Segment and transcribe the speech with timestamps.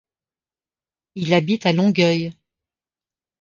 [1.13, 2.33] Il habite à Longueuil.